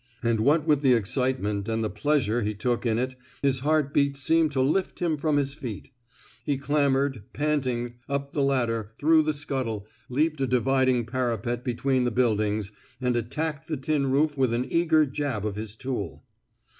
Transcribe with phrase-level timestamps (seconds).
[0.23, 3.13] And what with the excitement, and the pleasure he took in it,
[3.43, 5.91] his heart beats seemed to lift him from his feet.
[6.43, 12.05] He clam bered, panting, up the ladder through the scuttle, leaped a dividing parapet between
[12.05, 16.23] the buildings, and attacked the tin roofing with an eager jab of his tool.